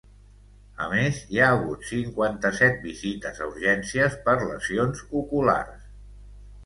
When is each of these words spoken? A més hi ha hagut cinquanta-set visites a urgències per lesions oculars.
A 0.85 0.87
més 0.93 1.19
hi 1.35 1.39
ha 1.39 1.49
hagut 1.57 1.85
cinquanta-set 1.89 2.81
visites 2.87 3.43
a 3.45 3.51
urgències 3.53 4.19
per 4.25 4.37
lesions 4.49 5.05
oculars. 5.21 5.85